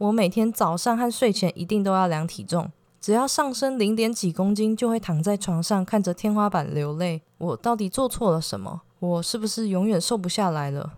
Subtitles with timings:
[0.00, 7.20] 我每天早上和睡前一定都要量体重，只要上升零点几公斤，就会躺在床上看着天花板流泪。
[7.36, 8.80] 我到底做错了什么？
[8.98, 10.94] 我是不是永远瘦不下来了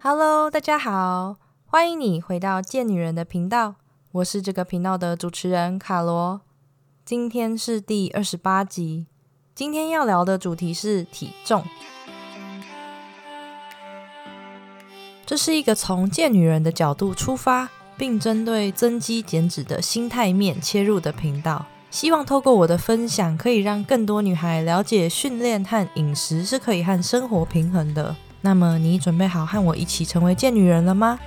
[0.00, 1.36] ？Hello，大家好，
[1.66, 3.74] 欢迎你回到贱女人的频道，
[4.12, 6.40] 我是这个频道的主持人卡罗。
[7.04, 9.04] 今天是第二十八集，
[9.54, 11.62] 今天要聊的主题是体重。
[15.26, 17.68] 这是一个从贱女人的角度出发，
[17.98, 21.66] 并针对增肌减脂的心态面切入的频道。
[21.90, 28.16] 希望透过我的分享，可以让更多女孩了解训练和饮食是可以和生活平衡的。
[28.40, 31.18] 那么，你准备好和我一起成为贱女人了吗？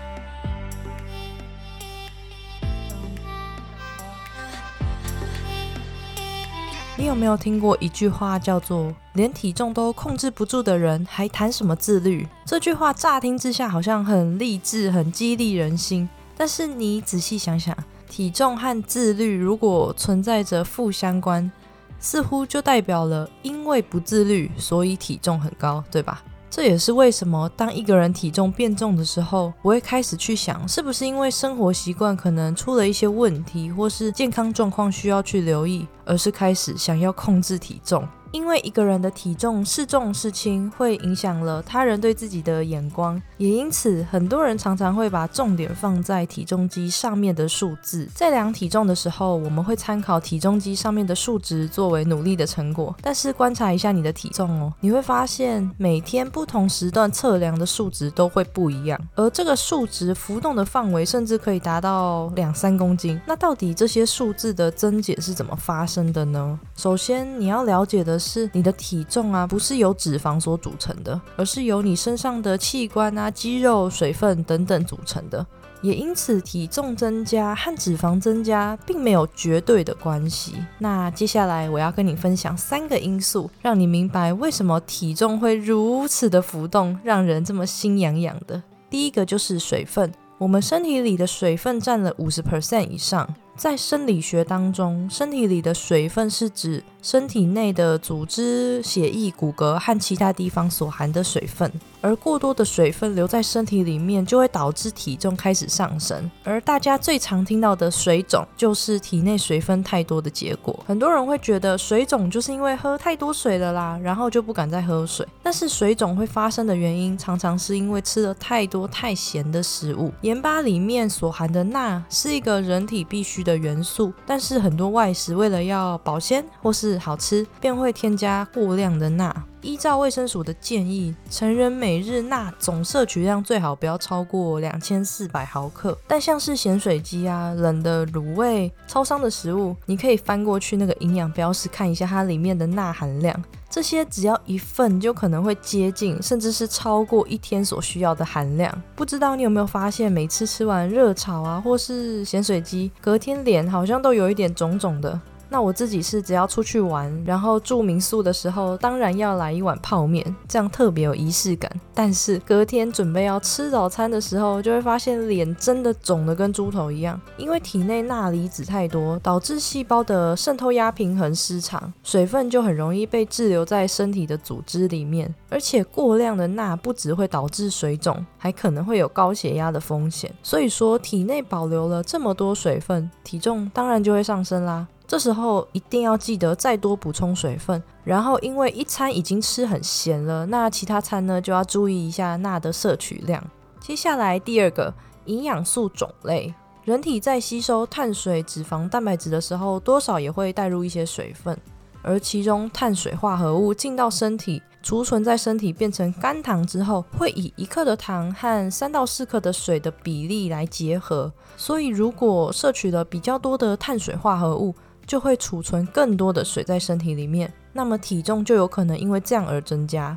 [7.07, 17.75] 有没有听过一句话，叫做“连体重都控制不住的人，还谈什么自律？”这句话乍听之下好像很励志、很激励人心，但是你仔细想想，
[18.09, 21.49] 体重和自律如果存在着负相关，
[21.97, 26.21] 似乎就代表了因为不自律，所以体重很高，对吧？
[26.49, 38.07] 这也是为什么当一个人体重变重的时候，我会开始去想，是不是因为生活习惯可能出了一些问题，或是健康状况需要去留意，而是开始想要控制体重。
[38.33, 48.05] 因为一个人的体重是重是轻，会影响了他人对自己的眼光，也因此很多人常常会把重点放在体重机上面的数字。
[48.13, 52.93] 在量体重的时候，我们会参考体重机上面的数值作为努力的成果。
[53.01, 63.19] 但是观察一下你的体重哦，你会发现每天不同时段测量的数值都会不一样，而这个数值浮动的范围甚至可以达到两三公斤。
[63.25, 66.59] 那到底这些数字的增减是怎么发生真的呢？
[66.75, 68.19] 首先你要了解的。
[68.27, 75.43] 是你的体重啊，不是由脂肪所组成的，而是由你身上的器官啊、肌肉、水分等等组成的。
[75.81, 80.55] 也因此，体重增加和脂肪增加并没有绝对的关系。
[80.77, 88.61] 那接下来我要跟你分享三个因素，让你明白为什么体重会如此的浮动，让人这么心痒痒的。
[88.89, 93.27] 第一个就是水分，我们身体里的水分占了五十 percent 以上。
[93.57, 101.71] 在生理学当中，身体里的水分是指身体内的组织、血液、骨骼和其他地方所含的水分。
[102.01, 106.29] 而过多的水分留在身体里面，就会导致体重开始上升。
[106.43, 110.77] 而大家最常听到的水肿，就是体内水分太多的结果。
[110.85, 115.27] 很多人会觉得水肿就是因为喝太多水了啦，然后就不敢再喝水。
[115.41, 120.11] 但是水肿会发生的原因，常常是因为吃了太多太咸的食物。
[120.21, 129.35] 盐巴里面所含的钠是一个人体必需的元素，但是很多外食为了要保鲜或是好吃，便会添加过量的钠。
[129.67, 135.97] 依照卫生署的建议，成人每日钠总摄取量最好不要超过两千四百毫克。
[136.07, 143.37] 但像是咸水鸡啊、冷的卤味、超商的食物，你可以翻过去那个营养标识看一下它里面的钠含量。
[143.69, 148.73] 这些只要一份就可能会接近，甚至是超过一天所需要的含量。
[148.95, 155.19] 不知道你有没有发现，每次吃完热炒啊，或是咸水鸡，隔天脸好像都有一点肿肿的。
[155.49, 161.71] 那我自己是只要出去玩，然后住民宿的时候，当然要来一碗泡面，这样特别有仪式感。
[161.93, 175.33] 但是隔天准备要吃早餐的时候，就会发现脸真的肿得跟猪头一样，因为体内钠离子太多，导致细胞的渗透压平衡失常，水分就很容易被滞留在身体的组织里面。
[175.49, 180.31] 而且过量的钠不只会导致水肿，还可能会有高血压的风险。
[180.43, 184.85] 所以说，体内保留了这么多水分，体重当然就会上升啦。
[185.07, 193.41] 这时候一定要记得再多补充水分，然后因为一餐已经吃很咸了，那其他餐呢就要注意一下钠的摄取量。
[193.79, 196.53] 接下来第二个营养素种类，
[196.83, 201.57] 人体在吸收碳水、脂肪、蛋白质的时候，多少也会带入一些水分，
[202.01, 214.75] 而其中碳水化合物进到身体，储存在身体变成肝糖之后，会以一克的糖和三到四克的水的比例来结合，所以如果摄取了比较多的碳水化合物，
[215.07, 220.15] 就会储存更多的水在身体里面，那么体重就有可能因为这样而增加。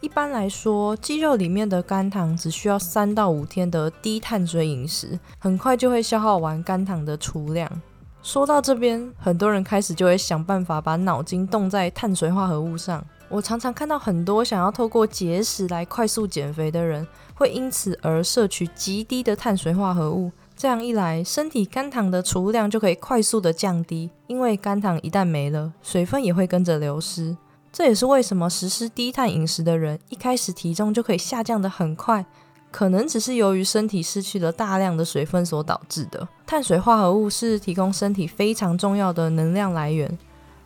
[0.00, 7.70] 一般来说，肌肉里面的肝糖只需要三到五天的低碳水饮食，很快就会消耗完肝糖的储量。
[8.20, 13.04] 说到这边，很多人开始就会想办法把脑筋动在碳水化合物上。
[13.28, 20.30] 我常常看到很多想要透过节食来快速减肥的人，会因此而摄取极低的碳水化合物。
[20.56, 27.36] 这样一来，身体肝糖的储物量就可以快速的降低，因为肝糖一旦没了，水分也会跟着流失。
[27.72, 32.24] 这也是为什么实施低碳饮食的人一开始体重就可以下降的很快，
[32.70, 36.28] 可能只是由于身体失去了大量的水分所导致的。
[36.46, 40.18] 碳水化合物是提供身体非常重要的能量来源。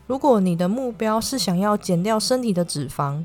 [0.09, 3.25] 如果你的目标是想要减掉身体的脂肪，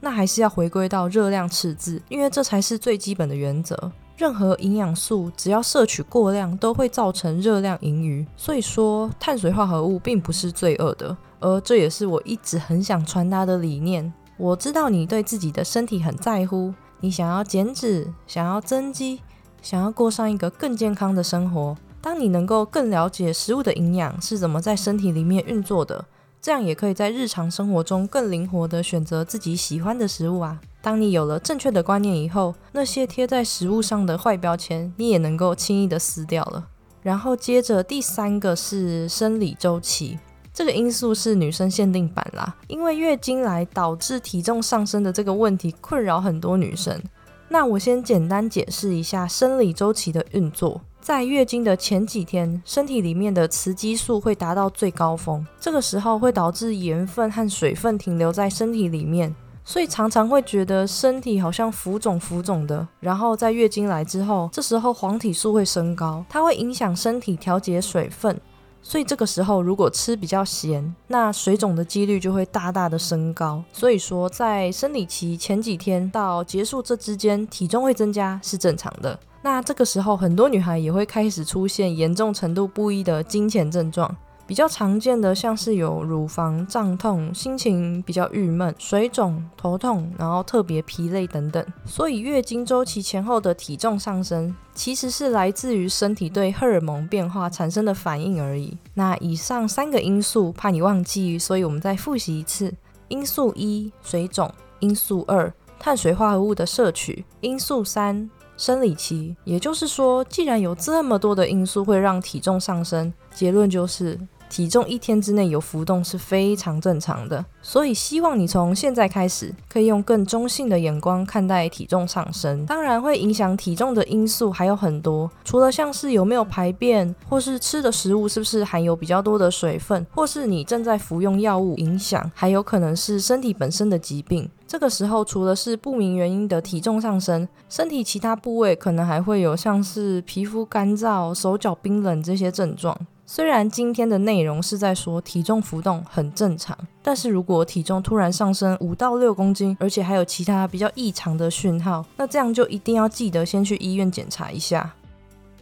[0.00, 3.90] 那还是要回归到热量赤字，因为这才是最基本的原则。
[4.16, 8.26] 任何营养素只要摄取过量，都会造成热量盈余。
[8.36, 14.12] 所以说，碳水化合物并不是罪恶的，而这也是我一直很想传达的理念。
[14.36, 19.20] 我知道你对自己的身体很在乎，你想要减脂，想要增肌，
[19.60, 21.76] 想要过上一个更健康的生活。
[22.00, 26.04] 当你能够更了解食物的营养是怎么在身体里面运作的。
[26.42, 30.60] 这样也可以在日常生活中更灵活的选择自己喜欢的食物啊！
[30.84, 36.68] 当你有了正确的观念以后，那些贴在食物上的坏标签，你也能够轻易的撕掉了。
[37.02, 40.18] 然后接着第三个是生理周期，
[40.52, 47.00] 这个因素是女生限定版啦，因为月经来导致体重上升的这个问题困扰很多女生。
[47.48, 50.82] 那我先简单解释一下生理周期的运作。
[51.00, 59.34] 在月经的前几天，身体里面的雌激素会达到最高峰，这个时候会导致盐分和水分停留在身体里面，
[59.64, 62.86] 所以常常会觉得身体好像浮肿浮肿的。
[63.00, 68.38] 然后在月经来之后，这时候黄体素会升高，它会影响身体调节水分，
[68.82, 73.64] 所以这个时候如果吃比较咸，那水肿的几率就会大大的升高。
[73.72, 79.18] 所以说，在生理期前几天到结束这之间，体重会增加是正常的。
[79.40, 84.14] 那这个时候，很多女孩也会开始出现严重程度不一的经前症状，
[84.46, 91.64] 比较常见的像是有乳房胀痛、心情比较郁闷、水肿、头痛，然后特别疲累等等。
[91.86, 98.76] 所以月经周期前后的体重上升，其实是来自于身体对荷尔蒙变化产生的反应而已。
[98.92, 102.74] 那以上三个因素，怕你忘记，所以我们再复习一次：
[103.08, 104.46] 因素一，水肿；
[104.80, 108.28] 因素二，碳水化合物的摄取；因素三。
[108.56, 114.16] 生理期，也就是说，既然有这么多的因素会让体重上升，结论就是。
[114.48, 122.64] 体重一天之内有浮动是非常正常的，所以希望你从现在开始可以用更中性的眼光看待体重上升。
[122.66, 134.48] 当然，会影响体重的因素还有很多，除了像是有没有排便，或是吃的食物是不是含有比较多的水分，或是你正在服用药物影响，还有可能是身体本身的疾病。
[134.66, 142.96] 这个时候，除了是不明原因的体重上升，身体其他部位可能还会有像是皮肤干燥、手脚冰冷这些症状。
[143.26, 154.94] 虽然今天的内容是在说体重浮动很正常，但是如果体重突然上升五到六公斤，而且还有其他比较异常的讯号，那这样就一定要记得先去医院检查一下。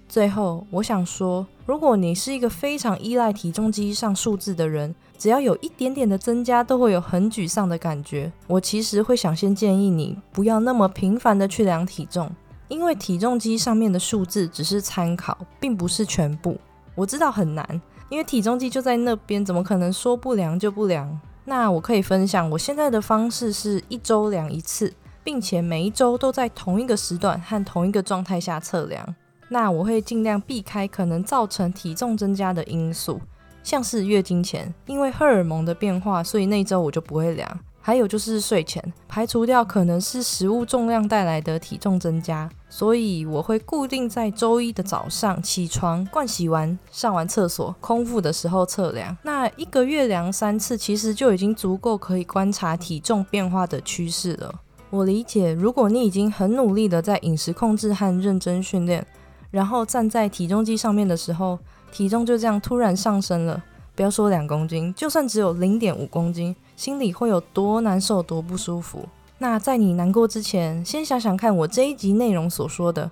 [0.08, 8.30] 最后，我想说，如果你是一个非常依赖体重机上数字的人，只要有一点点的增加，都会有很沮丧的感觉。
[8.48, 12.28] 我其实会想先建议你不要那么频繁的去量体重，
[12.66, 16.58] 因为体重机上面的数字只是参考，并不是全部。
[16.94, 21.20] 我知道很难，因为体重计就在那边，怎么可能说不量就不量？
[21.44, 24.92] 那我可以分享，我现在的方式是一周量一次，
[25.24, 29.14] 并且每一周都在同一个时段和同一个状态下测量。
[29.48, 33.20] 那我会尽量避开可能造成体重增加的因素，
[33.62, 37.60] 像是月经前，因为荷尔蒙的变化，所以那周我就不会量。
[37.84, 49.14] 还有就是睡前排除掉可能是食物重量带来的体重增加，所以我会固定在周一的早上起床、盥洗完、上完厕所、空腹的时候测量。
[49.24, 54.54] 那一个月量三次，其实就已经足够可以观察体重变化的趋势了。
[54.90, 59.04] 我理解，如果你已经很努力的在饮食控制和认真训练，
[59.50, 61.58] 然后站在体重机上面的时候，
[61.90, 63.62] 体重就这样突然上升了。
[63.94, 69.08] 不要说两公斤，就算只有零点五公斤，心里会有多难受、多不舒服？
[69.38, 73.10] 那在你难过之前，先想想看，我这一集内容所说的，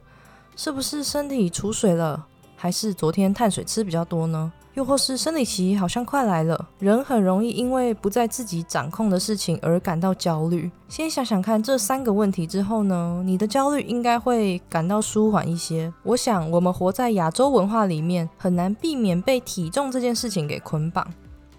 [0.57, 2.27] 是不是身体储水了，
[2.57, 4.53] 还是昨天碳水吃比较多呢？
[4.75, 10.71] 又或是生理期好像快来了，人很容易因为不在自己掌控的事情而感到焦虑。
[10.89, 15.93] 先想想看这三个问题之后呢，你的焦虑应该会感到舒缓一些。
[16.05, 21.05] 我想我们活在亚洲文化里面，很难避免被体重这件事情给捆绑。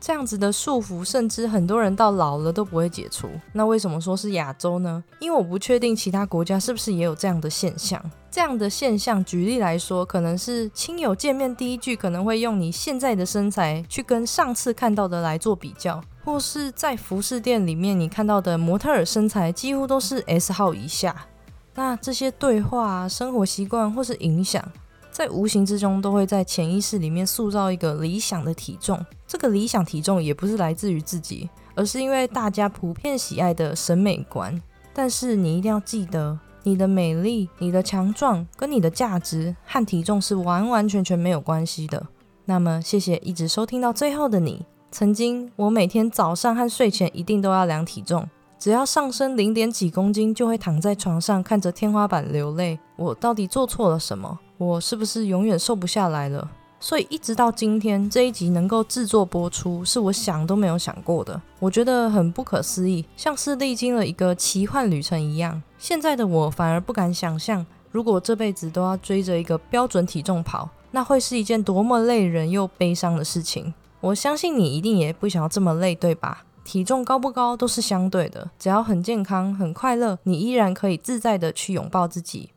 [0.02, 3.30] 这样子的束缚，甚至很多人到老了都不会解除。
[3.54, 5.04] 那为什么说是亚洲呢？
[5.20, 8.04] 因为我不确定其他国家是不是也有这样的现象。
[8.32, 21.28] 这样的现象，举例来说，可能是亲友见面第一句可能会用你现在的身材去跟上次看到的来做比较，或是在服饰店里面你看到的模特儿身材几乎都是 S 号以下。
[21.76, 24.64] 那这些对话、生活习惯或是影响。
[25.12, 29.06] 在无形之中都会在潜意识里面塑造一个理想的体重。
[29.28, 34.60] 这个理想体重也不是来自于自己，而是因为大家普遍喜爱的审美观。
[34.94, 42.08] 但是你一定要记得，你的美丽、你的强壮跟你的价值和体重是完完全全没有关系的。
[42.46, 44.66] 那么，谢谢一直收听到最后的你。
[44.92, 48.28] 曾经，我每天早上和睡前一定都要量体重，
[48.60, 52.78] 只要上升零点几公斤，就会躺在床上看着天花板流泪。
[52.98, 54.38] 我到底做错了什么？
[54.64, 56.48] 我是不是永远瘦不下来了？
[56.80, 61.42] 所以一直到今天这一集能够制作播出，是我想都没有想过的。
[61.58, 65.60] 我觉得很不可思议，像是历经了一个奇幻旅程一样。
[65.80, 73.74] 现在的我反而不敢想象，如果这辈子都要追着一个标准体重跑，那会是一件多么累人又悲伤的事情。
[74.00, 76.44] 我相信你一定也不想要这么累，对吧？
[76.64, 82.52] 体重高不高都是相对的，只要很健康、很快乐，你依然可以自在的去拥抱自己。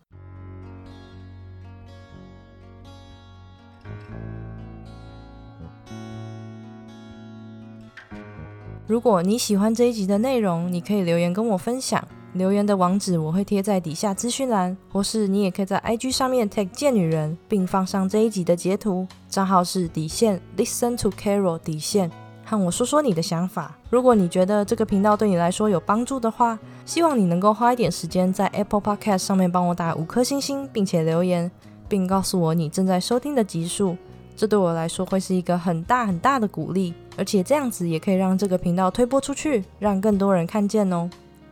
[8.87, 12.07] 如果你喜欢这一集的内容，你可以留言跟我分享。
[12.35, 19.07] 留言的网址我会贴在底下资讯栏，或是你也可以在 IG 上面 tag 贱女人，并放上这一集的截图。
[19.27, 22.11] 账号是底线 Listen to Carol 底线，
[22.45, 23.75] 和我说说你的想法。
[23.89, 31.51] 如果你觉得这个频道对你来说有帮助的话，希望你能够花一点时间在 Apple Podcast 上面帮我打五颗星星，并且留言，
[31.89, 33.97] 并告诉我你正在收听的集数。
[34.37, 41.09] 这对我来说会是一个很大很大的鼓励，而且这样子也可以让这个频道推播出去，让更多人看见哦。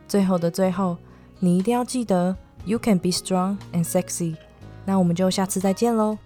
[0.07, 0.97] 最后的最后，
[1.39, 2.35] 你一定要记得
[2.65, 4.35] ，You can be strong and sexy。
[4.85, 6.17] 那我们就下次再见喽。